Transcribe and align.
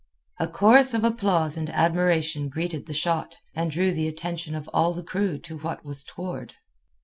A 0.39 0.47
chorus 0.47 0.95
of 0.95 1.03
applause 1.03 1.55
and 1.57 1.69
admiration 1.69 2.49
greeted 2.49 2.87
the 2.87 2.91
shot, 2.93 3.37
and 3.53 3.69
drew 3.69 3.93
the 3.93 4.07
attention 4.07 4.55
of 4.55 4.67
all 4.73 4.93
the 4.95 5.03
crew 5.03 5.37
to 5.41 5.59
what 5.59 5.85
was 5.85 6.03
toward. 6.03 6.55